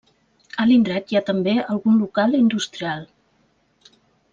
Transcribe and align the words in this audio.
A 0.61 0.65
l'indret 0.69 1.11
hi 1.13 1.19
ha 1.19 1.21
també 1.29 1.55
algun 1.75 2.01
local 2.07 2.35
industrial. 2.41 3.09